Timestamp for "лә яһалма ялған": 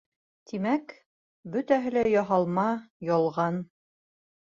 1.97-3.61